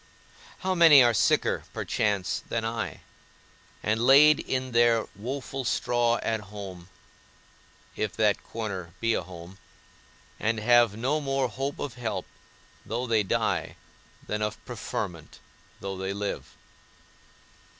[0.61, 3.01] How many are sicker (perchance) than I,
[3.83, 6.89] and laid in their woful straw at home
[7.95, 9.59] (if that corner be a home),
[10.39, 12.25] and have no more hope of help,
[12.83, 13.75] though they die,
[14.25, 15.37] than of preferment,
[15.81, 16.55] though they live!